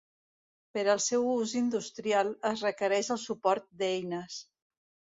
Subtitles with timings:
[0.77, 4.45] Per al seu ús industrial, es requereix el suport d'eines.